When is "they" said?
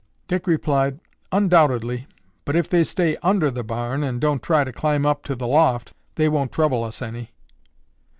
2.67-2.83, 6.15-6.27